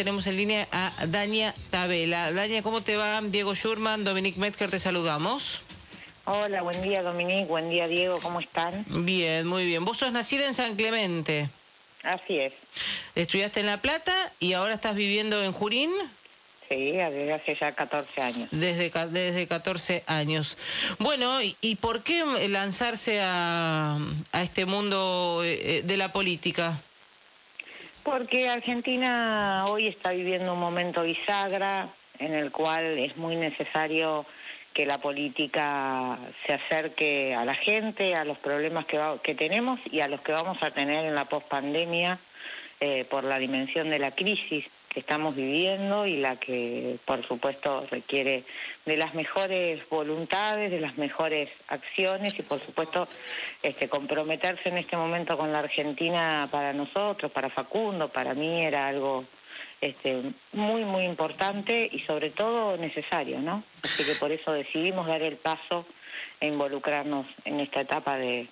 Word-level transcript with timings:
tenemos 0.00 0.26
en 0.26 0.38
línea 0.38 0.66
a 0.72 0.90
Dania 1.08 1.52
Tabela. 1.68 2.32
Dania, 2.32 2.62
¿cómo 2.62 2.82
te 2.82 2.96
va? 2.96 3.20
Diego 3.20 3.54
Schurman, 3.54 4.02
Dominic 4.02 4.36
Metzger, 4.36 4.70
te 4.70 4.78
saludamos. 4.78 5.60
Hola, 6.24 6.62
buen 6.62 6.80
día 6.80 7.02
Dominique, 7.02 7.44
buen 7.44 7.68
día 7.68 7.86
Diego, 7.86 8.18
¿cómo 8.22 8.40
están? 8.40 8.86
Bien, 8.88 9.46
muy 9.46 9.66
bien. 9.66 9.84
Vos 9.84 9.98
sos 9.98 10.10
nacida 10.10 10.46
en 10.46 10.54
San 10.54 10.74
Clemente. 10.74 11.50
Así 12.02 12.38
es. 12.38 12.54
Estudiaste 13.14 13.60
en 13.60 13.66
La 13.66 13.82
Plata 13.82 14.32
y 14.40 14.54
ahora 14.54 14.72
estás 14.72 14.94
viviendo 14.94 15.44
en 15.44 15.52
Jurín. 15.52 15.90
Sí, 16.70 16.92
desde 16.92 17.34
hace 17.34 17.54
ya 17.60 17.72
14 17.72 18.22
años. 18.22 18.48
Desde, 18.52 18.90
desde 19.08 19.46
14 19.48 20.04
años. 20.06 20.56
Bueno, 20.98 21.40
¿y, 21.42 21.74
por 21.74 22.02
qué 22.02 22.24
lanzarse 22.48 23.20
a, 23.20 23.98
a 24.32 24.42
este 24.42 24.64
mundo 24.64 25.42
eh, 25.44 25.82
de 25.84 25.96
la 25.98 26.10
política? 26.10 26.80
Porque 28.02 28.48
Argentina 28.48 29.64
hoy 29.68 29.86
está 29.86 30.12
viviendo 30.12 30.54
un 30.54 30.60
momento 30.60 31.02
bisagra 31.02 31.88
en 32.18 32.34
el 32.34 32.50
cual 32.50 32.98
es 32.98 33.16
muy 33.16 33.36
necesario 33.36 34.24
que 34.72 34.86
la 34.86 34.98
política 34.98 36.18
se 36.46 36.52
acerque 36.52 37.34
a 37.34 37.44
la 37.44 37.54
gente, 37.54 38.14
a 38.14 38.24
los 38.24 38.38
problemas 38.38 38.86
que, 38.86 39.00
que 39.22 39.34
tenemos 39.34 39.80
y 39.90 40.00
a 40.00 40.08
los 40.08 40.20
que 40.20 40.32
vamos 40.32 40.62
a 40.62 40.70
tener 40.70 41.04
en 41.04 41.14
la 41.14 41.24
pospandemia 41.24 42.18
eh, 42.80 43.04
por 43.04 43.24
la 43.24 43.38
dimensión 43.38 43.90
de 43.90 43.98
la 43.98 44.12
crisis 44.12 44.66
que 44.90 45.00
estamos 45.00 45.36
viviendo 45.36 46.04
y 46.04 46.16
la 46.16 46.34
que, 46.34 46.96
por 47.04 47.24
supuesto, 47.24 47.86
requiere 47.90 48.42
de 48.84 48.96
las 48.96 49.14
mejores 49.14 49.88
voluntades, 49.88 50.72
de 50.72 50.80
las 50.80 50.98
mejores 50.98 51.48
acciones 51.68 52.36
y, 52.36 52.42
por 52.42 52.60
supuesto, 52.60 53.06
este, 53.62 53.88
comprometerse 53.88 54.68
en 54.68 54.78
este 54.78 54.96
momento 54.96 55.38
con 55.38 55.52
la 55.52 55.60
Argentina 55.60 56.48
para 56.50 56.72
nosotros, 56.72 57.30
para 57.30 57.48
Facundo, 57.48 58.08
para 58.08 58.34
mí 58.34 58.64
era 58.64 58.88
algo 58.88 59.24
este, 59.80 60.22
muy, 60.54 60.84
muy 60.84 61.04
importante 61.04 61.88
y 61.90 62.00
sobre 62.00 62.30
todo 62.30 62.76
necesario, 62.76 63.38
¿no? 63.38 63.62
Así 63.84 64.04
que 64.04 64.16
por 64.16 64.32
eso 64.32 64.52
decidimos 64.52 65.06
dar 65.06 65.22
el 65.22 65.36
paso 65.36 65.86
e 66.40 66.48
involucrarnos 66.48 67.26
en 67.44 67.60
esta 67.60 67.82
etapa 67.82 68.16
de, 68.16 68.48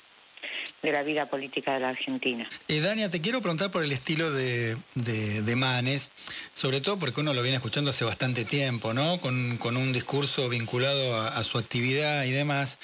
de 0.83 0.93
la 0.93 1.03
vida 1.03 1.27
política 1.27 1.75
de 1.75 1.81
la 1.81 1.89
Argentina. 1.91 2.49
Eh, 2.69 2.81
Dania, 2.81 3.11
te 3.11 3.21
quiero 3.21 3.41
preguntar 3.41 3.71
por 3.71 3.83
el 3.83 3.91
estilo 3.93 4.31
de, 4.31 4.77
de, 4.95 5.57
Manes, 5.57 6.11
sobre 6.55 6.81
todo 6.81 6.99
porque 6.99 7.21
uno 7.21 7.35
lo 7.35 7.43
viene 7.43 7.57
escuchando 7.57 7.91
hace 7.91 8.05
bastante 8.05 8.45
tiempo, 8.45 8.95
¿no? 8.95 9.21
Con, 9.21 9.57
con 9.59 9.77
un 9.77 9.93
discurso 9.93 10.49
vinculado 10.49 11.21
a, 11.21 11.43
su 11.43 11.59
actividad 11.59 12.25
y 12.25 12.31
demás. 12.31 12.79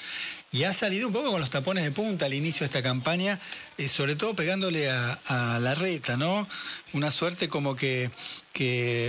Y 0.55 0.63
ha 0.63 0.71
salido 0.71 1.07
un 1.07 1.13
poco 1.13 1.31
con 1.31 1.41
los 1.41 1.49
tapones 1.49 1.83
de 1.83 1.91
punta 1.91 2.27
al 2.27 2.33
inicio 2.33 2.59
de 2.59 2.67
esta 2.67 2.81
campaña, 2.81 3.37
eh, 3.77 3.89
sobre 3.89 4.15
todo 4.15 4.35
pegándole 4.35 4.89
a, 4.89 5.59
la 5.59 5.75
reta, 5.75 6.15
¿no? 6.15 6.47
Una 6.93 7.11
suerte 7.11 7.49
como 7.49 7.75
que, 7.75 8.09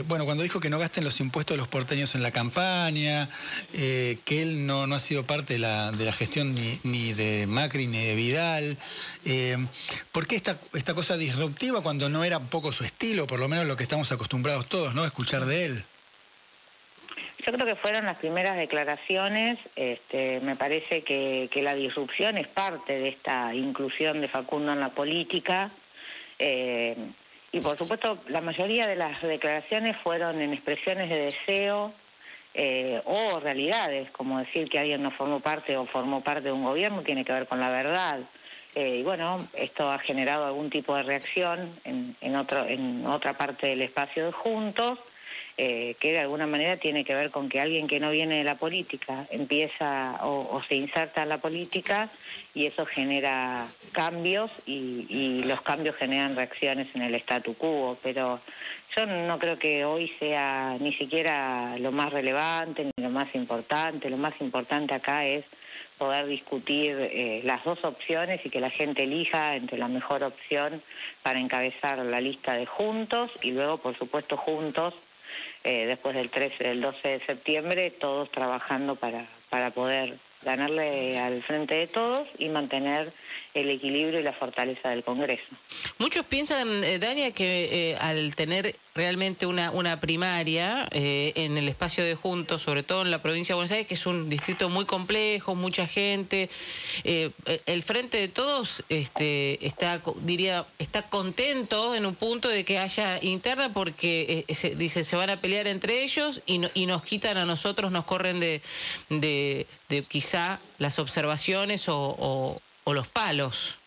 bueno, 0.09 0.25
cuando 0.25 0.43
dijo 0.43 0.59
que 0.59 0.71
no 0.71 0.81
gasten 0.81 1.05
los 1.05 1.21
impuestos 1.21 1.55
de 1.55 1.59
los 1.59 1.69
porteños 1.69 2.17
en 2.17 2.25
la 2.25 2.33
campaña, 2.33 3.29
eh, 3.75 4.19
que 4.25 4.43
él 4.43 4.67
no, 4.67 4.89
no 4.89 4.97
ha 4.97 4.99
sido 4.99 5.25
parte 5.25 5.53
de 5.53 5.61
la, 5.61 5.93
de 5.93 6.05
la 6.05 6.13
gestión 6.13 6.53
ni, 6.53 6.81
ni, 6.83 7.13
de 7.13 7.47
Macri 7.47 7.87
ni 7.87 8.05
de 8.05 8.17
Vidal. 8.17 8.77
Eh, 9.25 9.57
¿Por 10.11 10.27
qué 10.27 10.35
esta, 10.35 10.59
esta 10.75 10.95
cosa 10.95 11.17
disruptiva 11.17 11.81
cuando 11.81 12.09
no 12.09 12.25
era 12.25 12.39
un 12.39 12.49
poco 12.49 12.73
su 12.73 12.83
estilo, 12.83 13.29
por 13.29 13.39
lo 13.39 13.47
menos 13.47 13.67
lo 13.67 13.77
que 13.77 13.85
estamos 13.85 14.11
acostumbrados 14.11 14.69
todos, 14.69 14.97
¿no? 14.97 15.05
Escuchar 15.05 15.47
de 15.47 15.67
él. 15.67 15.85
Yo 17.47 17.53
creo 17.53 17.65
que 17.65 17.77
fueron 17.77 18.07
las 18.07 18.17
primeras 18.17 18.57
declaraciones. 18.57 19.61
Este, 19.77 20.41
me 20.41 20.57
parece 20.57 21.03
que, 21.03 21.49
la 21.63 21.77
disrupción 21.77 22.39
es 22.39 22.49
parte 22.49 22.99
de 22.99 23.07
esta 23.07 23.55
inclusión 23.55 24.21
de 24.21 24.27
Facundo 24.27 24.73
en 24.73 24.81
la 24.81 24.89
política. 24.89 25.71
Eh, 26.41 26.97
y 27.53 27.61
por 27.61 27.79
supuesto, 27.79 28.19
la 28.27 28.41
mayoría 28.41 28.89
de 28.89 28.97
las 28.97 29.23
declaraciones 29.23 29.97
fueron 29.97 30.41
en 30.41 30.53
expresiones 30.53 31.09
de 31.09 31.21
deseo 31.21 31.93
eh, 32.53 33.01
o 33.05 33.39
realidades, 33.39 34.11
como 34.11 34.41
decir 34.41 34.69
que 34.69 34.81
alguien 34.81 35.05
no 35.05 35.13
formó 35.13 35.39
parte 35.39 35.77
o 35.77 35.87
formó 35.87 36.23
parte 36.23 36.49
de 36.49 36.53
un 36.53 36.65
gobierno 36.65 37.03
tiene 37.03 37.25
que 37.25 37.33
ver 37.33 37.47
con 37.47 37.61
la 37.61 37.71
verdad. 37.71 38.19
Eh, 38.75 38.97
y 38.97 39.03
bueno, 39.05 39.39
esto 39.55 39.93
ha 39.93 40.01
generado 40.01 40.47
algún 40.47 40.69
tipo 40.69 40.97
de 40.97 41.05
reacción 41.05 41.71
en, 41.85 42.17
en, 42.21 42.35
otro, 42.35 42.67
en 42.67 43.07
otra 43.07 43.35
parte 43.35 43.69
del 43.69 43.83
espacio 43.83 44.27
de 44.27 44.33
Juntos. 44.33 44.99
Eh, 45.59 45.97
que 46.01 46.13
de 46.13 46.19
alguna 46.19 46.47
manera 46.47 46.77
tiene 46.77 47.03
que 47.03 47.15
ver 47.15 47.31
con 47.31 47.49
que 47.49 47.63
alguien 47.63 47.87
que 47.87 47.99
no 47.99 48.11
viene 48.11 48.37
de 48.37 48.45
la 48.45 48.57
política 48.57 49.25
empieza 49.31 50.19
o, 50.23 50.63
se 50.69 50.75
inserta 50.75 51.23
en 51.23 51.31
la 51.31 51.39
política 51.39 52.11
y 52.53 52.67
eso 52.67 52.85
genera 52.85 53.67
cambios 53.93 54.51
y, 54.67 55.43
los 55.47 55.63
cambios 55.63 55.97
generan 55.97 56.37
reacciones 56.37 56.89
en 56.95 57.01
el 57.01 57.15
statu 57.15 57.55
quo, 57.55 57.97
pero 58.03 58.39
yo 58.95 59.07
no 59.07 59.39
creo 59.39 59.59
que 59.59 59.87
hoy 59.87 60.13
sea 60.19 60.77
ni 60.79 60.93
siquiera 60.93 61.79
lo 61.79 61.91
más 61.91 62.13
relevante 62.13 62.85
ni 62.85 63.03
lo 63.03 63.09
más 63.09 63.35
importante, 63.35 64.11
lo 64.11 64.19
más 64.19 64.39
importante 64.43 64.93
acá 64.93 65.25
es 65.25 65.47
poder 65.97 66.27
discutir 66.27 66.97
eh, 67.01 67.41
las 67.45 67.65
dos 67.65 67.83
opciones 67.85 68.45
y 68.45 68.51
que 68.51 68.61
la 68.61 68.69
gente 68.69 69.05
elija 69.05 69.57
entre 69.57 69.79
la 69.79 69.89
mejor 69.89 70.23
opción 70.23 70.83
para 71.23 71.41
encabezar 71.41 71.97
la 71.99 72.21
lista 72.21 72.53
de 72.53 72.67
juntos 72.67 73.31
y 73.41 73.53
luego, 73.53 73.79
por 73.79 73.97
supuesto, 73.97 74.37
juntos 74.37 74.93
eh, 75.67 75.85
después 75.87 76.15
del 76.15 76.31
13, 76.31 76.63
del 76.63 76.81
12 76.81 77.09
de 77.09 77.21
septiembre, 77.21 77.91
todos 77.91 78.31
trabajando 78.31 78.95
para, 78.95 79.27
para 79.51 79.71
poder 79.71 80.15
ganarle 80.43 81.19
al 81.19 81.43
frente 81.43 81.75
de 81.75 81.89
todos 81.89 82.29
y 82.39 82.49
mantener 82.51 83.13
el 83.55 83.71
equilibrio 83.71 84.21
y 84.21 84.23
la 84.23 84.33
fortaleza 84.33 84.91
del 84.91 85.03
Congreso. 85.03 85.45
Muchos 85.99 86.27
piensan, 86.27 86.85
eh, 86.85 86.99
Dania, 86.99 87.33
que 87.33 87.91
eh, 87.91 87.97
al 87.97 88.35
tener 88.35 88.77
realmente 88.95 89.47
una, 89.47 89.71
una 89.71 90.01
primaria 90.01 90.89
eh, 90.91 91.33
en 91.37 91.57
el 91.57 91.69
espacio 91.69 92.05
de 92.05 92.15
Juntos, 92.15 92.63
sobre 92.63 92.83
todo 92.83 93.03
en 93.03 93.11
la 93.11 93.21
provincia 93.23 93.55
de 93.55 93.57
Buenos 93.57 93.73
Aires, 93.73 93.87
que 93.87 93.95
es 93.95 94.07
un 94.07 94.29
distrito 94.29 94.69
muy 94.69 94.85
complejo, 94.85 95.55
mucha 95.55 95.87
gente, 95.87 96.49
el 97.05 97.83
Frente 97.83 98.19
de 98.19 98.29
Todos 98.29 98.85
este, 98.89 99.65
está, 99.67 100.03
diría, 100.23 100.67
está 100.79 101.03
contento 101.03 101.95
en 101.95 102.07
un 102.07 102.15
punto 102.15 102.49
de 102.49 102.65
que 102.65 102.79
haya 102.79 103.23
interna 103.23 103.73
porque 103.73 104.45
se, 104.49 104.75
dice 104.75 105.05
se 105.05 105.17
van 105.17 105.31
a 105.31 105.41
pelear 105.41 105.67
entre 105.67 106.03
ellos 106.03 106.41
y, 106.47 106.61
y 106.75 106.87
nos 106.87 107.03
quitan 107.05 107.37
a 107.37 107.45
nosotros, 107.45 107.93
nos 107.93 108.07
corren 108.07 108.41
de, 108.41 108.63
de, 109.11 109.67
quizá 110.09 110.59
las 110.79 110.99
observaciones 110.99 111.89
o 111.89 112.17
o 112.19 112.61
los 112.95 113.09
palos? 113.09 113.79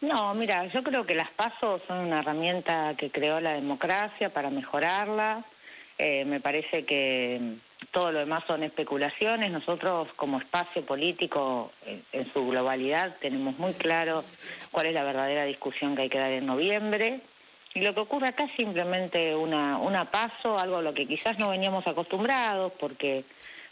No, 0.00 0.34
mira, 0.34 0.66
yo 0.66 0.82
creo 0.82 1.06
que 1.06 1.14
las 1.14 1.30
pasos 1.30 1.80
son 1.86 1.98
una 1.98 2.20
herramienta 2.20 2.94
que 2.96 3.10
creó 3.10 3.40
la 3.40 3.54
democracia 3.54 4.28
para 4.28 4.50
mejorarla. 4.50 5.42
Eh, 5.98 6.24
me 6.26 6.40
parece 6.40 6.84
que 6.84 7.40
todo 7.90 8.12
lo 8.12 8.18
demás 8.18 8.44
son 8.46 8.62
especulaciones. 8.62 9.50
Nosotros 9.50 10.08
como 10.14 10.38
espacio 10.38 10.82
político 10.82 11.72
en, 12.12 12.32
su 12.32 12.46
globalidad 12.46 13.16
tenemos 13.20 13.58
muy 13.58 13.72
claro 13.72 14.22
cuál 14.70 14.86
es 14.86 14.94
la 14.94 15.04
verdadera 15.04 15.44
discusión 15.44 15.96
que 15.96 16.02
hay 16.02 16.08
que 16.10 16.18
dar 16.18 16.32
en 16.32 16.46
noviembre. 16.46 17.20
Y 17.72 17.80
lo 17.80 17.94
que 17.94 18.00
ocurre 18.00 18.28
acá 18.28 18.44
es 18.44 18.52
simplemente 18.52 19.34
una, 19.34 19.78
una 19.78 20.04
paso, 20.04 20.58
algo 20.58 20.76
a 20.76 20.82
lo 20.82 20.94
que 20.94 21.06
quizás 21.06 21.38
no 21.38 21.50
veníamos 21.50 21.86
acostumbrados, 21.86 22.72
porque 22.78 23.24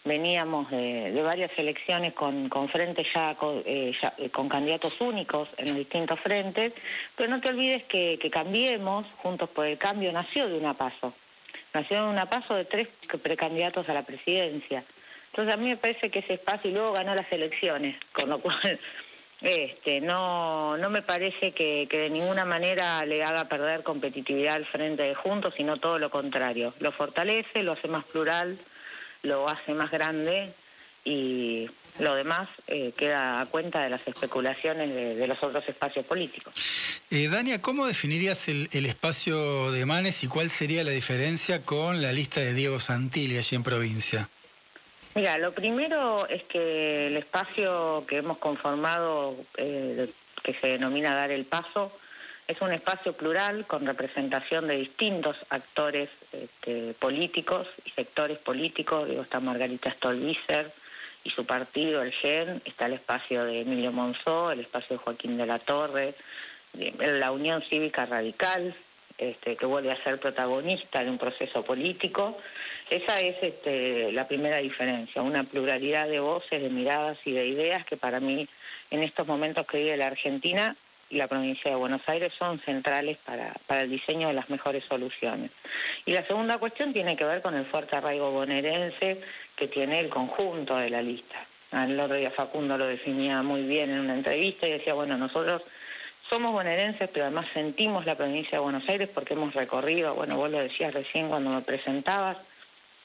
veníamos 0.05 0.71
de, 0.71 1.21
varias 1.23 1.51
elecciones 1.59 2.13
con, 2.13 2.49
con 2.49 2.69
frentes 2.69 3.07
ya 3.13 3.35
con, 3.35 3.63
eh, 3.65 3.97
eh, 4.19 4.31
con, 4.31 4.49
candidatos 4.49 5.01
únicos 5.01 5.49
en 5.57 5.69
los 5.69 5.77
distintos 5.77 6.21
frentes, 6.21 6.73
pero 7.17 7.31
no 7.31 7.41
te 7.41 7.49
olvides 7.49 7.85
que, 7.85 8.19
que, 8.21 8.31
Cambiemos, 8.31 9.07
Juntos 9.17 9.49
por 9.49 9.67
el 9.67 9.79
Cambio, 9.79 10.13
nació 10.13 10.49
de 10.49 10.59
una 10.59 10.75
paso. 10.75 11.15
Nació 11.73 12.05
de 12.05 12.11
una 12.11 12.27
paso 12.27 12.55
de 12.55 12.65
tres 12.65 12.89
precandidatos 13.23 13.89
a 13.89 13.95
la 13.95 14.03
presidencia. 14.03 14.85
Entonces 15.31 15.55
a 15.55 15.57
mí 15.57 15.69
me 15.69 15.77
parece 15.77 16.11
que 16.11 16.21
ese 16.21 16.35
espacio 16.35 16.71
y 16.71 16.75
luego 16.75 16.93
ganó 16.93 17.15
las 17.15 17.33
elecciones, 17.33 17.97
con 18.13 18.29
lo 18.29 18.39
cual 18.39 18.79
este, 19.41 20.01
no, 20.01 20.77
no 20.77 20.91
me 20.91 21.03
parece 21.03 21.53
que, 21.53 21.87
que 21.89 21.99
de 21.99 22.11
ninguna 22.11 22.45
manera 22.45 23.05
le 23.07 23.25
haga 23.25 23.47
perder 23.47 23.83
competitividad 23.83 24.57
al 24.57 24.67
frente 24.67 25.03
de 25.05 25.15
Juntos, 25.15 25.55
sino 25.57 25.79
todo 25.79 25.99
lo 25.99 26.11
contrario. 26.11 26.75
Lo 26.81 26.93
fortalece, 26.93 27.63
lo 27.63 27.73
hace 27.73 27.89
más 27.89 28.05
plural 28.05 28.59
lo 29.25 29.49
hace 29.49 29.75
más 29.75 29.91
grande 29.91 30.53
y 31.05 31.69
lo 31.99 32.15
demás 32.15 32.49
eh, 32.67 32.93
queda 32.97 33.41
a 33.41 33.47
cuenta 33.47 33.83
de 33.83 33.91
las 33.91 34.07
especulaciones 34.07 34.95
de, 34.95 35.27
los 35.27 35.43
otros 35.43 35.69
espacios 35.69 36.05
políticos. 36.05 36.53
Eh, 37.11 37.29
Dania, 37.29 37.61
¿cómo 37.61 37.87
definirías 37.87 38.49
el, 38.49 38.69
espacio 38.73 39.71
de 39.71 39.85
Manes 39.87 40.25
y 40.25 40.29
cuál 40.29 40.51
sería 40.51 40.83
la 40.83 40.91
diferencia 40.91 41.63
con 41.63 42.03
la 42.03 42.13
lista 42.13 42.41
de 42.41 42.55
Diego 42.55 42.81
Santilli 42.81 43.39
allí 43.39 43.57
en 43.57 43.63
provincia? 43.63 44.29
Mira, 45.15 45.39
lo 45.39 45.53
primero 45.53 46.27
es 46.29 46.43
que 46.45 47.07
el 47.07 47.17
espacio 47.17 48.05
que 48.09 48.17
hemos 48.17 48.39
conformado, 48.39 49.37
eh, 49.57 50.11
que 50.43 50.55
se 50.55 50.69
denomina 50.69 51.15
Dar 51.15 51.31
el 51.31 51.45
Paso, 51.45 51.93
es 52.47 52.61
un 52.61 52.73
espacio 52.73 53.15
plural 53.15 53.67
con 53.67 53.87
representación 53.87 54.69
de 54.69 54.77
distintos 54.77 55.37
actores 55.49 56.11
este, 56.33 56.95
políticos 56.95 57.67
y 57.85 57.91
sectores 57.91 58.39
políticos. 58.39 59.09
Digo, 59.09 59.23
está 59.23 59.41
Margarita 59.41 59.91
Stolbizer 59.91 60.71
y 61.25 61.31
su 61.31 61.47
partido, 61.47 62.03
el 62.03 62.13
GEN, 62.13 62.61
está 62.67 62.87
el 62.87 62.95
espacio 62.95 63.45
de 63.45 63.63
Emilio 63.63 63.93
Monzó, 63.93 64.51
el 64.51 64.61
espacio 64.61 64.97
de 64.97 65.03
Joaquín 65.03 65.39
de 65.39 65.47
la 65.47 65.59
Torre, 65.59 66.15
la 66.99 67.33
Unión 67.33 67.63
Cívica 67.63 68.05
Radical, 68.05 68.75
este, 69.17 69.57
que 69.57 69.65
vuelve 69.65 69.93
a 69.93 70.03
ser 70.03 70.19
protagonista 70.19 71.03
de 71.03 71.11
un 71.11 71.19
proceso 71.19 71.65
político. 71.65 72.37
Esa 72.91 73.21
es 73.21 73.43
este, 73.43 74.13
la 74.13 74.29
primera 74.29 74.59
diferencia, 74.59 75.23
una 75.23 75.45
pluralidad 75.45 76.09
de 76.09 76.21
voces, 76.21 76.61
de 76.61 76.69
miradas 76.69 77.17
y 77.25 77.33
de 77.33 77.47
ideas 77.47 77.87
que 77.87 77.97
para 77.97 78.21
mí 78.21 78.47
en 78.91 79.03
estos 79.03 79.27
momentos 79.27 79.67
que 79.67 79.79
vive 79.79 79.97
la 79.97 80.09
Argentina 80.09 80.77
la 81.15 81.29
provincia 81.29 81.71
de 81.71 81.77
Buenos 81.77 82.03
Aires 82.09 82.33
son 82.39 82.59
centrales 82.59 83.19
para, 83.19 83.53
para 83.67 83.83
el 83.83 83.91
diseño 83.91 84.29
de 84.29 84.35
las 84.35 84.51
mejores 84.51 84.85
soluciones. 84.85 85.51
Y 86.07 86.13
la 86.13 86.25
segunda 86.25 86.59
cuestión 86.59 86.93
tiene 86.93 87.17
que 87.17 87.25
ver 87.25 87.43
con 87.43 87.55
el 87.55 87.65
fuerte 87.65 87.97
arraigo 87.97 88.31
bonaerense 88.31 89.21
que 89.57 89.69
tiene 89.69 90.01
el 90.01 90.09
conjunto 90.09 90.77
de 90.77 90.91
la 90.91 91.03
lista. 91.03 91.37
El 91.73 91.99
otro 91.99 92.15
día 92.15 92.31
Facundo 92.31 92.79
lo 92.79 92.87
definía 92.87 93.43
muy 93.43 93.63
bien 93.63 93.91
en 93.91 94.01
una 94.01 94.15
entrevista 94.15 94.69
y 94.69 94.73
decía, 94.73 94.95
bueno, 94.95 95.17
nosotros 95.17 95.63
somos 96.29 96.53
bonaerenses, 96.53 97.11
pero 97.13 97.27
además 97.27 97.47
sentimos 97.53 98.07
la 98.07 98.15
provincia 98.15 98.59
de 98.59 98.65
Buenos 98.65 98.89
Aires 98.89 99.09
porque 99.13 99.35
hemos 99.35 99.55
recorrido, 99.55 100.15
bueno, 100.15 100.37
vos 100.37 100.51
lo 100.51 100.59
decías 100.59 100.95
recién 100.95 101.29
cuando 101.29 101.51
me 101.51 101.61
presentabas, 101.63 102.39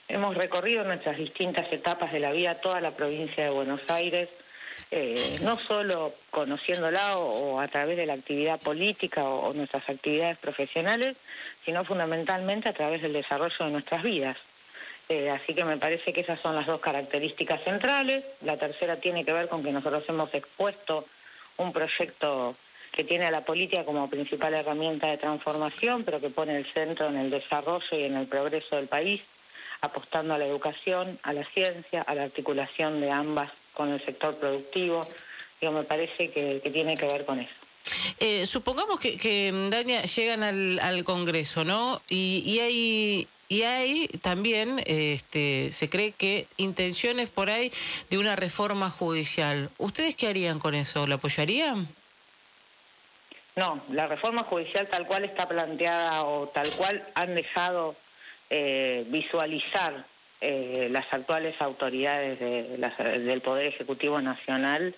hemos 0.08 0.36
recorrido 0.36 0.84
nuestras 0.84 1.18
distintas 1.18 1.72
etapas 1.72 2.12
de 2.12 2.20
la 2.20 2.32
vida 2.32 2.56
toda 2.56 2.80
la 2.80 2.92
provincia 2.92 3.44
de 3.44 3.50
Buenos 3.50 3.82
Aires, 3.88 4.30
eh, 4.91 5.39
no 5.44 5.59
solo 5.59 6.13
conociéndola 6.31 7.18
o, 7.19 7.59
a 7.59 7.68
través 7.68 7.95
de 7.97 8.07
la 8.07 8.13
actividad 8.13 8.59
política 8.59 9.24
o, 9.24 9.53
nuestras 9.53 9.88
actividades 9.88 10.38
profesionales, 10.38 11.15
sino 11.63 11.86
fundamentalmente 11.86 12.69
a 12.69 12.74
través 12.74 13.01
del 13.01 13.13
desarrollo 13.13 13.65
de 13.65 13.71
nuestras 13.71 14.01
vidas. 14.01 14.38
Eh, 15.07 15.30
así 15.30 15.53
que 15.53 15.63
me 15.63 15.77
parece 15.77 16.13
que 16.13 16.21
esas 16.21 16.39
son 16.39 16.56
las 16.56 16.65
dos 16.65 16.81
características 16.81 17.63
centrales. 17.63 18.24
La 18.41 18.57
tercera 18.57 18.95
tiene 18.95 19.25
que 19.25 19.33
ver 19.33 19.47
con 19.47 19.63
que 19.63 19.71
nosotros 19.71 20.03
hemos 20.07 20.33
expuesto 20.33 21.06
un 21.57 21.71
proyecto 21.71 22.56
que 22.91 23.03
tiene 23.03 23.25
a 23.25 23.31
la 23.31 23.41
política 23.41 23.86
como 23.86 24.09
principal 24.09 24.53
herramienta 24.53 25.07
de 25.07 25.18
transformación, 25.18 26.03
pero 26.03 26.19
que 26.19 26.30
pone 26.30 26.57
el 26.57 26.65
centro 26.65 27.07
en 27.07 27.18
el 27.18 27.30
desarrollo 27.30 27.86
y 27.91 28.03
en 28.03 28.18
el 28.18 28.27
progreso 28.27 28.75
del 28.75 28.88
país, 28.88 29.21
apostando 29.81 30.33
a 30.33 30.38
la 30.38 30.45
educación, 30.45 31.19
a 31.24 31.33
la 31.33 31.44
ciencia, 31.45 32.01
a 32.01 32.15
la 32.15 32.24
articulación 32.24 33.01
de 33.01 33.12
ambas 33.12 33.51
con 33.80 33.94
el 33.94 34.04
sector 34.04 34.36
productivo. 34.36 35.08
Digo, 35.62 35.72
me 35.72 35.84
parece 35.84 36.30
que, 36.31 36.60
tiene 36.70 36.98
que 36.98 37.06
ver 37.06 37.24
con 37.24 37.40
eso. 37.40 37.54
Eh, 38.20 38.46
supongamos 38.46 39.00
que, 39.00 39.18
que 39.18 39.54
Dania, 39.72 40.02
llegan 40.02 40.44
al, 40.44 41.04
Congreso, 41.06 41.64
¿no? 41.64 42.02
Y, 42.10 42.60
hay 42.60 43.26
y 43.48 43.62
hay 43.62 44.10
también, 44.22 44.84
este, 44.86 45.72
se 45.72 45.90
cree 45.90 46.12
que 46.12 46.46
intenciones 46.58 47.30
por 47.30 47.50
ahí 47.50 47.72
de 48.10 48.18
una 48.18 48.36
reforma 48.36 48.90
judicial. 48.90 49.70
¿Ustedes 49.78 50.14
qué 50.14 50.28
harían 50.28 50.60
con 50.60 50.75
eso? 50.75 51.08
¿Lo 51.08 51.16
apoyarían? 51.16 51.88
No, 53.56 53.82
la 53.92 54.08
reforma 54.08 54.44
judicial 54.44 54.90
tal 54.90 55.08
cual 55.08 55.24
está 55.24 55.48
planteada 55.48 56.25
o 56.25 56.50
tal 56.50 56.70
cual 56.72 57.02
han 57.16 57.34
dejado 57.34 57.96
eh, 58.50 59.06
visualizar 59.08 60.04
eh, 60.41 60.88
las 60.91 61.12
actuales 61.13 61.62
autoridades 61.62 62.39
del 62.39 63.41
Poder 63.41 63.68
Ejecutivo 63.68 64.21
Nacional 64.21 64.95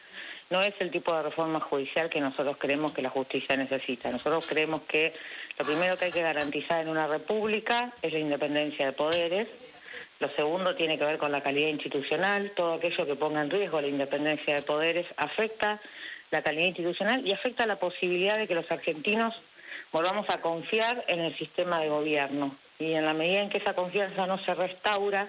no 0.52 0.62
es 0.62 0.74
el 0.80 0.92
tipo 0.92 1.16
de 1.16 1.24
reforma 1.24 1.60
judicial 1.60 2.10
que 2.10 2.20
nosotros 2.20 2.58
creemos 2.58 2.92
que 2.92 3.02
la 3.02 3.10
justicia 3.10 3.56
necesita. 3.56 4.12
Nosotros 4.12 4.46
creemos 4.46 4.82
que 4.82 5.14
lo 5.58 5.66
primero 5.66 5.98
que 5.98 6.06
hay 6.06 6.12
que 6.12 6.22
garantizar 6.22 6.82
en 6.82 6.90
una 6.90 7.08
república 7.08 7.92
es 8.02 8.12
la 8.14 8.20
independencia 8.20 8.86
de 8.86 8.92
poderes. 8.92 9.48
Lo 10.20 10.28
segundo 10.30 10.76
tiene 10.76 10.98
que 10.98 11.06
ver 11.06 11.18
con 11.18 11.32
la 11.32 11.42
calidad 11.42 11.70
institucional. 11.70 12.52
Todo 12.56 12.74
aquello 12.74 13.06
que 13.06 13.16
ponga 13.16 13.42
en 13.42 13.50
riesgo 13.50 13.82
la 13.82 13.88
independencia 13.88 14.56
de 14.56 14.62
poderes 14.62 15.08
afecta 15.16 15.80
la 16.32 16.42
calidad 16.42 16.68
institucional 16.68 17.26
y 17.26 17.32
afecta 17.32 17.66
la 17.66 17.78
posibilidad 17.78 18.38
de 18.38 18.48
que 18.48 18.56
los 18.56 18.70
argentinos 18.72 19.42
volvamos 19.92 20.30
a 20.30 20.42
confiar 20.42 21.04
en 21.08 21.22
el 21.22 21.36
sistema 21.36 21.80
de 21.80 21.90
gobierno. 21.90 22.56
Y 22.82 22.96
en 22.96 23.06
la 23.06 23.14
medida 23.14 23.42
en 23.42 23.50
que 23.50 23.60
esa 23.60 23.76
confianza 23.76 24.26
no 24.26 24.40
se 24.40 24.56
restaura, 24.56 25.28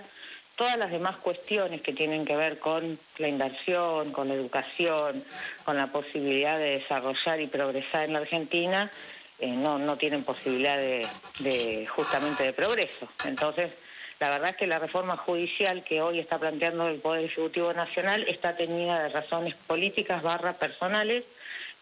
todas 0.57 0.79
las 0.79 0.91
demás 0.91 1.19
cuestiones 1.19 1.83
que 1.83 1.93
tienen 1.93 2.25
que 2.25 2.35
ver 2.35 2.59
con 2.59 2.99
la 3.19 3.29
inversión, 3.29 4.11
con 4.11 4.29
la 4.29 4.35
educación, 4.35 5.23
con 5.63 5.77
la 5.77 5.89
posibilidad 5.89 6.57
de 6.57 6.79
desarrollar 6.79 7.41
y 7.41 7.49
progresar 7.49 8.05
en 8.05 8.15
la 8.15 8.21
Argentina, 8.21 8.91
eh, 9.39 9.49
no, 9.49 9.79
no 9.79 9.99
tienen 9.99 10.25
posibilidad 10.25 10.79
de, 10.79 11.87
justamente 11.89 12.45
de 12.45 12.53
progreso. 12.55 13.07
Entonces, 13.25 13.71
la 14.19 14.31
verdad 14.31 14.51
es 14.51 14.57
que 14.57 14.67
la 14.67 14.79
reforma 14.79 15.19
judicial 15.19 15.85
que 15.85 16.01
hoy 16.01 16.21
está 16.21 16.39
planteando 16.39 16.89
el 16.89 17.01
Poder 17.01 17.27
Ejecutivo 17.27 17.75
Nacional 17.75 18.25
está 18.29 18.57
teñida 18.57 19.03
de 19.03 19.09
razones 19.11 19.55
políticas 19.67 20.23
barra 20.23 20.55
personales. 20.55 21.25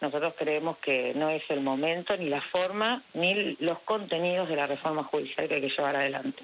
Nosotros 0.01 0.33
creemos 0.35 0.77
que 0.77 1.13
no 1.15 1.29
es 1.29 1.43
el 1.49 1.61
momento, 1.61 2.17
ni 2.17 2.27
la 2.27 2.41
forma, 2.41 3.01
ni 3.13 3.55
los 3.59 3.79
contenidos 3.79 4.49
de 4.49 4.55
la 4.55 4.65
reforma 4.65 5.03
judicial 5.03 5.47
que 5.47 5.55
hay 5.55 5.61
que 5.61 5.69
llevar 5.69 5.95
adelante. 5.95 6.43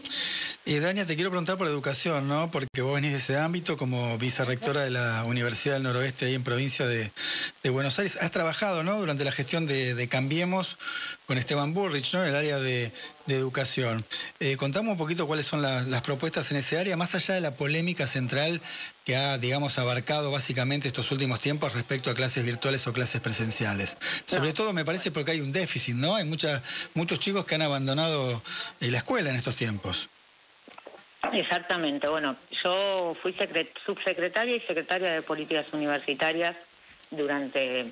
Y 0.69 0.79
Dania, 0.79 1.05
te 1.05 1.15
quiero 1.15 1.29
preguntar 1.29 1.57
por 1.57 1.65
educación, 1.67 2.27
¿no? 2.27 2.51
Porque 2.51 2.81
vos 2.81 2.93
venís 2.93 3.13
de 3.13 3.19
ese 3.19 3.37
ámbito 3.37 3.77
como 3.77 4.17
vicerrectora 4.17 4.81
de 4.81 4.89
la 4.91 5.23
Universidad 5.23 5.75
del 5.75 5.83
Noroeste 5.83 6.25
ahí 6.25 6.33
en 6.33 6.43
provincia 6.43 6.85
de, 6.85 7.09
Buenos 7.71 7.97
Aires. 7.99 8.17
Has 8.19 8.31
trabajado, 8.31 8.83
¿no? 8.83 8.99
Durante 8.99 9.23
la 9.23 9.31
gestión 9.31 9.65
de, 9.65 10.07
Cambiemos 10.09 10.77
con 11.25 11.37
Esteban 11.37 11.73
Burrich, 11.73 12.13
¿no? 12.13 12.23
En 12.23 12.31
el 12.31 12.35
área 12.35 12.59
de, 12.59 12.91
educación. 13.27 14.05
Eh, 14.41 14.57
contamos 14.57 14.91
un 14.91 14.97
poquito 14.97 15.25
cuáles 15.25 15.45
son 15.45 15.61
las 15.61 16.01
propuestas 16.01 16.51
en 16.51 16.57
ese 16.57 16.77
área, 16.77 16.97
más 16.97 17.15
allá 17.15 17.35
de 17.35 17.41
la 17.41 17.55
polémica 17.55 18.05
central 18.05 18.59
que 19.05 19.15
ha, 19.15 19.37
digamos, 19.37 19.79
abarcado 19.79 20.31
básicamente 20.31 20.89
estos 20.89 21.11
últimos 21.11 21.39
tiempos 21.39 21.75
respecto 21.75 22.11
a 22.11 22.13
clases 22.13 22.43
virtuales 22.43 22.85
o 22.87 22.93
clases 22.93 23.21
presenciales. 23.21 23.95
Sobre 24.25 24.51
todo 24.51 24.73
me 24.73 24.83
parece 24.83 25.11
porque 25.11 25.31
hay 25.31 25.39
un 25.39 25.53
déficit, 25.53 25.95
¿no? 25.95 26.15
Hay 26.15 26.25
mucha, 26.25 26.61
muchos 26.93 27.19
chicos 27.19 27.45
que 27.45 27.55
han 27.55 27.61
abandonado 27.61 28.43
eh, 28.81 28.91
la 28.91 28.97
escuela 28.97 29.29
en 29.29 29.37
estos 29.37 29.55
tiempos. 29.55 30.09
Exactamente, 31.33 32.07
bueno, 32.07 32.35
yo 32.63 33.15
fui 33.21 33.35
subsecretaria 33.85 34.55
y 34.55 34.59
secretaria 34.61 35.11
de 35.11 35.21
Políticas 35.21 35.71
Universitarias 35.73 36.55
durante 37.11 37.91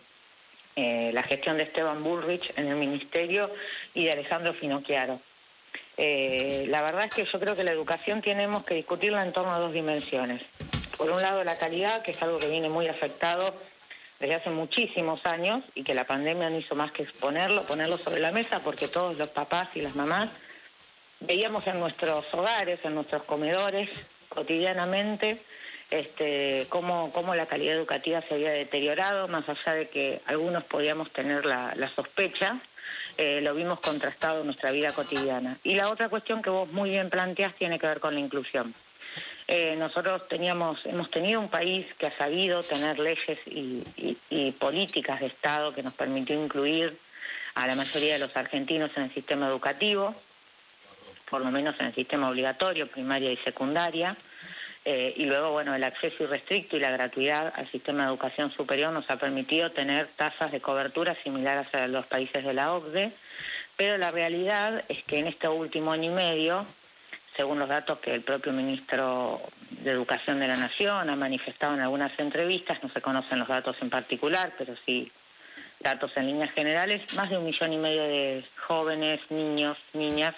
eh, 0.76 1.12
la 1.14 1.24
gestión 1.24 1.58
de 1.58 1.64
Esteban 1.64 2.04
Bullrich 2.04 2.52
en 2.58 2.68
el 2.68 2.76
Ministerio 2.76 3.50
y 3.94 4.06
de 4.06 4.12
Alejandro 4.12 4.54
Finocchiaro. 4.54 5.20
Eh, 5.98 6.66
la 6.68 6.82
verdad 6.82 7.06
es 7.06 7.14
que 7.14 7.26
yo 7.26 7.40
creo 7.40 7.56
que 7.56 7.64
la 7.64 7.72
educación 7.72 8.22
tenemos 8.22 8.66
que 8.66 8.76
discutirla 8.76 9.24
en 9.24 9.32
torno 9.32 9.54
a 9.54 9.60
dos 9.60 9.74
dimensiones. 9.74 10.42
Por 10.98 11.12
un 11.12 11.22
lado, 11.22 11.44
la 11.44 11.58
calidad, 11.58 12.02
que 12.02 12.12
es 12.12 12.22
algo 12.22 12.40
que 12.40 12.48
viene 12.48 12.70
muy 12.70 12.88
afectado 12.88 13.54
desde 14.20 14.36
hace 14.36 14.50
muchísimos 14.50 15.26
años 15.26 15.64
y 15.74 15.84
que 15.84 15.94
la 15.94 16.06
pandemia 16.06 16.50
no 16.50 16.58
hizo 16.58 16.76
más 16.76 16.92
que 16.92 17.04
exponerlo, 17.04 17.64
ponerlo 17.64 17.98
sobre 17.98 18.22
la 18.22 18.32
mesa, 18.32 18.60
porque 18.64 18.88
todos 18.88 19.18
los 19.18 19.30
papás 19.30 19.70
y 19.76 19.82
las 19.82 19.96
mamás 19.96 20.30
veíamos 21.20 21.66
en 21.68 21.80
nuestros 21.80 22.26
hogares, 22.34 22.80
en 22.84 22.96
nuestros 22.96 23.24
comedores, 23.24 23.90
cotidianamente, 24.30 25.40
este, 25.92 26.66
cómo, 26.70 27.12
cómo 27.14 27.36
la 27.36 27.46
calidad 27.46 27.76
educativa 27.76 28.22
se 28.22 28.36
había 28.36 28.52
deteriorado, 28.52 29.28
más 29.28 29.48
allá 29.48 29.74
de 29.74 29.88
que 29.88 30.22
algunos 30.26 30.64
podíamos 30.64 31.12
tener 31.12 31.46
la, 31.46 31.74
sospecha, 31.96 32.58
eh, 33.18 33.40
lo 33.42 33.54
vimos 33.54 33.80
contrastado 33.80 34.42
en 34.42 34.48
nuestra 34.48 34.72
vida 34.72 34.92
cotidiana. 34.92 35.58
Y 35.64 35.76
la 35.76 35.90
otra 35.90 36.10
cuestión 36.10 36.42
que 36.42 36.50
vos 36.50 36.72
muy 36.72 36.90
bien 36.90 37.10
planteás 37.10 37.54
tiene 37.56 37.80
que 37.80 37.88
ver 37.88 38.00
con 38.00 38.14
la 38.14 38.20
inclusión. 38.20 38.74
Eh, 39.48 39.76
nosotros 39.78 40.28
teníamos, 40.28 40.86
hemos 40.88 41.12
tenido 41.12 41.40
un 41.40 41.50
país 41.50 41.86
que 42.00 42.08
ha 42.08 42.18
sabido 42.18 42.64
tener 42.64 42.98
leyes 42.98 43.40
y 43.46 44.52
políticas 44.54 45.20
de 45.20 45.28
Estado 45.28 45.72
que 45.72 45.84
nos 45.84 45.94
permitió 45.94 46.44
incluir 46.44 46.98
a 47.54 47.68
la 47.68 47.76
mayoría 47.76 48.14
de 48.14 48.20
los 48.20 48.36
argentinos 48.36 48.92
en 48.98 49.04
el 49.04 49.14
sistema 49.14 49.48
educativo 49.48 50.16
por 51.30 51.42
lo 51.42 51.52
menos 51.52 51.76
en 51.80 51.88
el 51.88 51.96
sistema 51.96 52.30
obligatorio, 52.30 52.88
primaria 52.88 53.32
y 53.32 53.38
secundaria. 53.38 54.16
Eh, 54.88 55.14
y 55.18 55.26
luego, 55.26 55.52
bueno, 55.52 55.74
el 55.74 55.84
acceso 55.84 56.26
irrestricto 56.26 56.78
y 56.78 56.80
la 56.80 56.92
gratuidad 56.92 57.52
al 57.56 57.68
sistema 57.72 58.04
de 58.04 58.10
educación 58.10 58.52
superior 58.52 58.94
nos 58.94 59.10
ha 59.10 59.18
permitido 59.18 59.72
tener 59.72 60.08
tasas 60.16 60.52
de 60.52 60.62
cobertura 60.62 61.16
similares 61.24 61.74
a 61.74 61.88
los 61.88 62.06
países 62.06 62.46
de 62.46 62.54
la 62.54 62.72
OCDE, 62.72 63.12
pero 63.78 63.98
la 63.98 64.12
realidad 64.12 64.84
es 64.88 65.04
que 65.04 65.18
en 65.18 65.28
este 65.28 65.48
último 65.48 65.92
año 65.92 66.12
y 66.12 66.14
medio, 66.14 66.66
según 67.36 67.58
los 67.58 67.68
datos 67.68 67.98
que 67.98 68.14
el 68.14 68.22
propio 68.22 68.54
ministro 68.54 69.42
de 69.72 69.90
Educación 69.90 70.40
de 70.40 70.48
la 70.48 70.56
Nación 70.56 71.10
ha 71.10 71.16
manifestado 71.16 71.74
en 71.74 71.82
algunas 71.82 72.18
entrevistas, 72.20 72.84
no 72.84 72.90
se 72.90 73.02
conocen 73.02 73.40
los 73.40 73.48
datos 73.48 73.78
en 73.82 73.90
particular, 73.90 74.54
pero 74.56 74.76
sí 74.86 75.12
datos 75.86 76.18
en 76.18 76.26
líneas 76.26 76.52
generales, 76.52 77.02
más 77.14 77.30
de 77.30 77.38
un 77.38 77.46
millón 77.46 77.72
y 77.72 77.78
medio 77.78 78.02
de 78.02 78.44
jóvenes, 78.58 79.20
niños, 79.30 79.78
niñas 79.94 80.34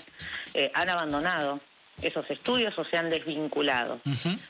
eh, 0.54 0.70
han 0.74 0.90
abandonado 0.90 1.62
esos 2.02 2.30
estudios 2.30 2.78
o 2.78 2.84
se 2.84 2.98
han 2.98 3.10
desvinculado. 3.10 4.00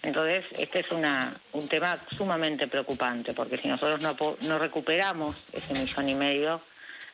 Entonces, 0.01 0.43
este 0.57 0.79
es 0.79 0.91
una, 0.91 1.33
un 1.53 1.67
tema 1.69 1.97
sumamente 2.17 2.67
preocupante, 2.67 3.33
porque 3.33 3.57
si 3.57 3.67
nosotros 3.67 4.01
no, 4.01 4.17
no 4.41 4.57
recuperamos 4.57 5.35
ese 5.53 5.73
millón 5.73 6.09
y 6.09 6.15
medio 6.15 6.61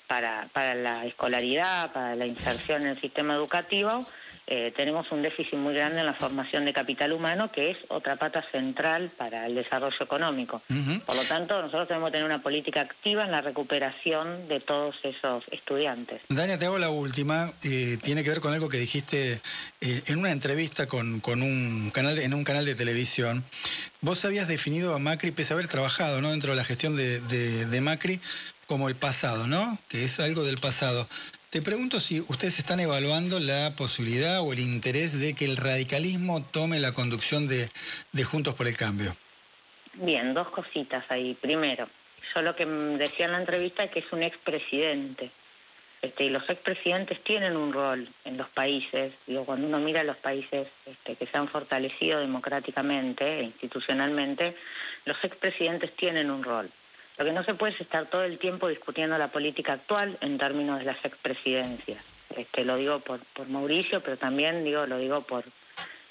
para, 0.07 0.47
para 0.53 0.75
la 0.75 1.05
escolaridad, 1.05 1.91
para 1.91 2.15
la 2.15 2.25
inserción 2.25 2.83
en 2.83 2.87
el 2.89 3.01
sistema 3.01 3.35
educativo, 3.35 4.07
eh, 4.45 4.73
tenemos 4.75 5.09
un 5.12 5.21
déficit 5.21 5.57
muy 5.57 5.73
grande 5.73 6.01
en 6.01 6.05
la 6.05 6.13
formación 6.13 6.65
de 6.65 6.73
capital 6.73 7.13
humano, 7.13 7.50
que 7.50 7.71
es 7.71 7.77
otra 7.88 8.17
pata 8.17 8.43
central 8.51 9.09
para 9.17 9.45
el 9.45 9.55
desarrollo 9.55 9.95
económico. 10.01 10.62
Por 11.05 11.15
lo 11.15 11.23
tanto, 11.23 11.62
nosotros 11.62 11.88
tenemos 11.88 12.09
que 12.09 12.13
tener 12.13 12.25
una 12.25 12.41
política 12.41 12.81
activa 12.81 13.23
en 13.23 13.31
la 13.31 13.41
recuperación 13.41 14.47
de 14.50 14.59
todos 14.59 14.95
esos 15.03 15.45
estudiantes. 15.51 16.21
Dania, 16.27 16.57
te 16.57 16.65
hago 16.65 16.77
la 16.77 16.89
última. 16.89 17.51
Eh, 17.63 17.97
tiene 18.01 18.23
que 18.23 18.31
ver 18.31 18.41
con 18.41 18.53
algo 18.53 18.67
que 18.67 18.77
dijiste 18.77 19.41
eh, 19.79 20.01
en 20.07 20.19
una 20.19 20.31
entrevista 20.31 20.88
con, 20.88 21.21
un 21.25 21.91
canal, 21.93 22.19
en 22.19 22.33
un 22.33 22.43
canal 22.43 22.65
de 22.65 22.75
televisión. 22.75 23.45
Vos 24.01 24.25
habías 24.25 24.50
definido 24.50 24.93
a 24.93 25.00
Macri, 25.00 25.31
pese 25.31 25.53
a 25.53 25.55
haber 25.55 25.67
trabajado 25.67 26.21
¿no? 26.21 26.31
dentro 26.31 26.51
de 26.51 26.57
la 26.57 26.65
gestión 26.65 26.97
de, 26.97 27.21
de 27.21 27.81
Macri, 27.81 28.19
como 28.65 28.89
el 28.89 28.95
pasado, 28.95 29.47
¿no? 29.47 29.77
Que 29.88 30.03
es 30.03 30.19
algo 30.19 30.43
del 30.43 30.57
pasado. 30.57 31.07
Te 31.53 31.62
pregunto 31.62 32.00
si 32.00 32.19
ustedes 32.19 32.57
están 32.57 32.79
evaluando 32.79 33.39
la 33.39 33.75
posibilidad 33.75 34.41
o 34.41 34.53
el 34.53 34.60
interés 34.60 35.19
de 35.19 35.36
que 35.36 35.45
el 35.45 35.55
radicalismo 35.55 36.41
tome 36.41 36.79
la 36.79 36.93
conducción 36.93 37.48
de, 37.48 37.69
Juntos 38.24 38.55
por 38.55 38.67
el 38.67 38.75
Cambio. 38.75 39.15
Bien, 39.93 40.33
dos 40.33 40.48
cositas 40.48 41.05
ahí. 41.10 41.38
Primero, 41.39 41.88
yo 42.33 42.41
lo 42.41 42.55
que 42.55 42.65
decía 42.65 43.27
en 43.27 43.33
la 43.33 43.39
entrevista 43.39 43.83
es 43.83 43.91
que 43.91 44.00
es 44.00 44.12
un 44.12 44.24
expresidente. 44.24 45.29
Este, 46.01 46.24
y 46.24 46.29
los 46.31 46.50
expresidentes 46.50 47.24
tienen 47.24 47.55
un 47.55 47.72
rol 47.72 48.10
en 48.25 48.36
los 48.36 48.50
países. 48.50 49.13
Digo, 49.27 49.45
cuando 49.45 49.67
uno 49.67 49.77
mira 49.77 50.03
los 50.03 50.17
países 50.17 50.67
este, 50.88 51.15
que 51.15 51.27
se 51.27 51.38
han 51.38 51.48
fortalecido 51.48 52.19
democráticamente 52.19 53.41
e 53.41 53.43
institucionalmente, 53.43 54.55
los 55.05 55.24
expresidentes 55.24 55.95
tienen 55.95 56.31
un 56.31 56.43
rol. 56.43 56.67
Lo 57.17 57.25
que 57.25 57.32
no 57.32 57.43
se 57.43 57.53
puede 57.53 57.74
es 57.74 57.82
estar 57.82 58.05
todo 58.08 58.24
el 58.24 58.39
tiempo 58.39 58.67
discutiendo 58.67 59.17
la 59.17 59.27
política 59.27 59.74
actual 59.74 60.17
en 60.22 60.38
términos 60.38 60.79
de 60.79 60.86
las 60.86 61.03
expresidencias. 61.05 62.03
Este, 62.36 62.65
lo 62.65 62.77
digo 62.77 63.00
por, 63.00 63.20
por 63.34 63.48
Mauricio, 63.50 64.01
pero 64.01 64.17
también 64.17 64.63
digo, 64.63 64.86
lo 64.88 64.98
digo 64.98 65.22
por 65.22 65.43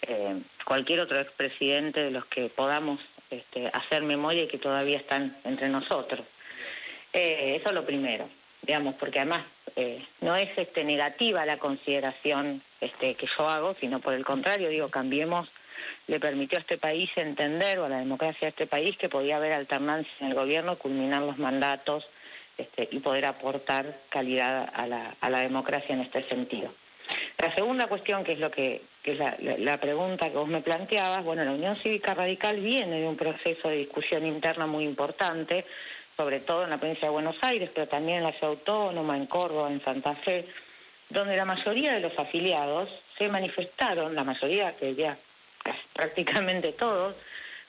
eh, 0.02 0.36
cualquier 0.64 1.00
otro 1.00 1.20
expresidente 1.20 2.02
de 2.02 2.10
los 2.10 2.24
que 2.26 2.48
podamos 2.48 3.00
este, 3.30 3.68
hacer 3.68 4.02
memoria 4.02 4.44
y 4.44 4.48
que 4.48 4.58
todavía 4.58 4.98
están 4.98 5.36
entre 5.44 5.68
nosotros. 5.68 6.20
Eh, 7.12 7.56
eso 7.56 7.68
es 7.68 7.74
lo 7.74 7.84
primero, 7.84 8.28
digamos, 8.62 8.94
porque 8.94 9.20
además 9.20 9.42
eh, 9.76 10.04
no 10.20 10.36
es 10.36 10.50
este, 10.56 10.84
negativa 10.84 11.44
la 11.44 11.56
consideración 11.56 12.62
este, 12.80 13.14
que 13.14 13.26
yo 13.26 13.48
hago, 13.48 13.74
sino 13.74 14.00
por 14.00 14.14
el 14.14 14.24
contrario, 14.24 14.68
digo, 14.68 14.88
cambiemos 14.88 15.48
le 16.06 16.20
permitió 16.20 16.58
a 16.58 16.60
este 16.60 16.78
país 16.78 17.10
entender, 17.16 17.78
o 17.78 17.84
a 17.84 17.88
la 17.88 17.98
democracia 17.98 18.46
de 18.46 18.50
este 18.50 18.66
país, 18.66 18.96
que 18.96 19.08
podía 19.08 19.36
haber 19.36 19.52
alternancia 19.52 20.12
en 20.20 20.28
el 20.28 20.34
gobierno, 20.34 20.76
culminar 20.76 21.22
los 21.22 21.38
mandatos 21.38 22.06
este, 22.58 22.88
y 22.90 22.98
poder 22.98 23.24
aportar 23.26 23.86
calidad 24.08 24.68
a 24.74 24.86
la, 24.86 25.14
a 25.20 25.30
la, 25.30 25.40
democracia 25.40 25.94
en 25.94 26.02
este 26.02 26.22
sentido. 26.22 26.70
La 27.38 27.54
segunda 27.54 27.86
cuestión, 27.86 28.24
que 28.24 28.32
es 28.32 28.38
lo 28.38 28.50
que, 28.50 28.82
que 29.02 29.12
es 29.12 29.18
la, 29.18 29.36
la, 29.58 29.78
pregunta 29.78 30.28
que 30.30 30.36
vos 30.36 30.48
me 30.48 30.60
planteabas, 30.60 31.24
bueno, 31.24 31.44
la 31.44 31.52
Unión 31.52 31.76
Cívica 31.76 32.14
Radical 32.14 32.60
viene 32.60 33.00
de 33.00 33.08
un 33.08 33.16
proceso 33.16 33.68
de 33.68 33.76
discusión 33.76 34.26
interna 34.26 34.66
muy 34.66 34.84
importante, 34.84 35.64
sobre 36.16 36.40
todo 36.40 36.64
en 36.64 36.70
la 36.70 36.78
provincia 36.78 37.08
de 37.08 37.12
Buenos 37.12 37.36
Aires, 37.40 37.70
pero 37.74 37.88
también 37.88 38.18
en 38.18 38.24
la 38.24 38.32
ciudad 38.32 38.50
autónoma, 38.50 39.16
en 39.16 39.26
Córdoba, 39.26 39.72
en 39.72 39.82
Santa 39.82 40.14
Fe, 40.14 40.46
donde 41.08 41.36
la 41.36 41.44
mayoría 41.44 41.94
de 41.94 42.00
los 42.00 42.18
afiliados 42.18 42.88
se 43.16 43.28
manifestaron, 43.28 44.14
la 44.14 44.24
mayoría 44.24 44.72
que 44.72 44.94
ya 44.94 45.16
prácticamente 45.92 46.72
todos, 46.72 47.14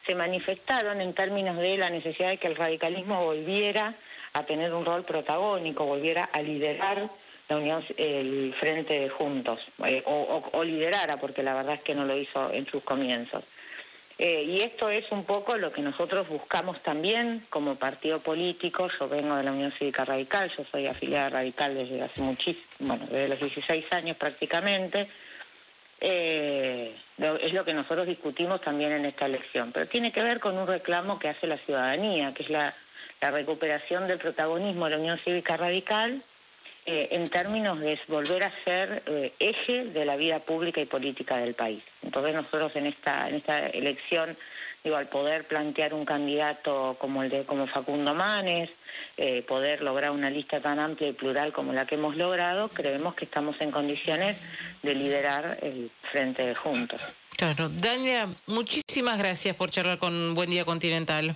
se 0.06 0.16
manifestaron 0.16 1.02
en 1.02 1.14
términos 1.14 1.58
de 1.58 1.78
la 1.78 1.90
necesidad 1.90 2.30
de 2.30 2.38
que 2.38 2.48
el 2.48 2.56
radicalismo 2.56 3.24
volviera 3.24 3.94
a 4.34 4.44
tener 4.44 4.74
un 4.74 4.86
rol 4.86 5.04
protagónico, 5.04 5.86
volviera 5.86 6.24
a 6.24 6.42
liderar 6.42 7.10
la 7.50 7.58
unión, 7.58 7.84
el 7.98 8.54
frente 8.60 9.00
de 9.00 9.10
Juntos, 9.10 9.60
eh, 9.86 10.02
o, 10.06 10.64
liderara, 10.64 11.18
porque 11.18 11.44
la 11.44 11.54
verdad 11.54 11.76
es 11.76 11.82
que 11.82 11.96
no 11.96 12.06
lo 12.06 12.18
hizo 12.18 12.52
en 12.52 12.66
sus 12.66 12.84
comienzos. 12.84 13.44
Eh, 14.20 14.44
y 14.44 14.62
esto 14.62 14.90
es 14.90 15.12
un 15.12 15.26
poco 15.26 15.58
lo 15.58 15.72
que 15.72 15.82
nosotros 15.82 16.28
buscamos 16.30 16.82
también 16.84 17.44
como 17.50 17.76
partido 17.76 18.20
político. 18.20 18.88
Yo 19.00 19.10
vengo 19.10 19.36
de 19.36 19.44
la 19.44 19.52
Unión 19.52 19.72
Cívica 19.72 20.06
Radical, 20.06 20.52
yo 20.56 20.64
soy 20.72 20.88
afiliada 20.88 21.30
radical 21.30 21.74
desde 21.74 22.02
hace 22.02 22.22
muchísimo, 22.22 22.66
bueno, 22.80 23.06
desde 23.10 23.30
los 23.30 23.40
16 23.40 23.92
años 23.92 24.16
prácticamente. 24.18 25.08
Eh, 26.00 26.33
es 27.24 27.54
lo 27.54 27.64
que 27.64 27.74
nosotros 27.74 28.06
discutimos 28.08 28.62
también 28.62 28.92
en 28.92 29.06
esta 29.06 29.26
elección, 29.26 29.72
pero 29.72 29.88
tiene 29.88 30.12
que 30.12 30.22
ver 30.22 30.40
con 30.40 30.58
un 30.58 30.68
reclamo 30.68 31.20
que 31.20 31.30
hace 31.30 31.48
la 31.48 31.58
ciudadanía, 31.58 32.34
que 32.34 32.44
es 32.44 32.50
la, 32.50 32.74
recuperación 33.22 34.06
del 34.06 34.18
protagonismo 34.18 34.84
de 34.84 34.92
la 34.92 34.98
Unión 34.98 35.18
Cívica 35.18 35.56
Radical 35.56 36.22
eh, 36.86 37.08
en 37.12 37.30
términos 37.30 37.80
de 37.80 37.98
volver 38.10 38.44
a 38.44 38.52
ser 38.66 39.02
eh, 39.06 39.32
eje 39.40 39.86
de 39.86 40.04
la 40.04 40.18
vida 40.18 40.40
pública 40.40 40.82
y 40.82 40.86
política 40.86 41.38
del 41.38 41.54
país. 41.54 41.82
Entonces 42.02 42.36
nosotros 42.36 42.76
en 42.76 42.88
esta, 42.88 43.30
en 43.30 43.36
esta 43.36 43.68
elección 43.68 44.36
digo, 44.84 44.96
al 44.98 45.08
poder 45.08 45.46
plantear 45.46 45.94
un 45.94 46.06
candidato 46.06 46.96
como 47.00 47.24
el 47.24 47.30
de 47.30 47.44
como 47.44 47.68
Facundo 47.68 48.14
Manes, 48.14 48.70
eh, 49.18 49.44
poder 49.44 49.82
lograr 49.82 50.12
una 50.12 50.30
lista 50.30 50.60
tan 50.60 50.80
amplia 50.80 51.10
y 51.10 51.14
plural 51.14 51.54
como 51.54 51.74
la 51.74 51.86
que 51.86 51.96
hemos 51.96 52.18
logrado, 52.18 52.70
creemos 52.70 53.16
que 53.16 53.26
estamos 53.26 53.60
en 53.62 53.72
condiciones 53.72 54.38
de 54.82 54.96
liderar 54.96 55.58
el 55.62 55.90
frente 56.12 56.46
de 56.46 56.56
Juntos. 56.56 57.02
Claro. 57.38 57.70
Dania, 57.70 58.28
muchísimas 58.48 59.18
gracias 59.18 59.56
por 59.56 59.72
charlar 59.72 59.98
con 59.98 60.34
Buen 60.36 60.50
Día 60.50 60.66
Continental. 60.66 61.36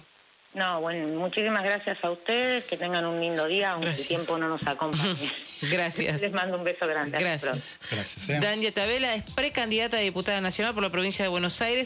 No, 0.57 0.81
bueno, 0.81 1.07
muchísimas 1.19 1.63
gracias 1.63 2.03
a 2.03 2.09
ustedes, 2.09 2.63
que 2.63 2.77
tengan 2.77 3.05
un 3.05 3.21
lindo 3.21 3.45
día, 3.45 3.73
aunque 3.73 3.89
el 3.89 4.07
tiempo 4.07 4.39
no 4.39 4.47
nos 4.47 4.65
acompañe. 4.65 5.31
gracias. 5.69 6.19
Les 6.19 6.31
mando 6.31 6.57
un 6.57 6.63
beso 6.63 6.87
grande. 6.87 7.19
Gracias. 7.19 7.77
Gracias. 7.91 8.29
¿eh? 8.29 8.39
Dania 8.41 8.71
Tabela 8.71 9.13
es 9.13 9.23
precandidata 9.35 9.97
a 9.97 9.99
diputada 9.99 10.41
nacional 10.41 10.73
por 10.73 10.81
la 10.81 10.89
provincia 10.89 11.23
de 11.23 11.29
Buenos 11.29 11.61
Aires. 11.61 11.85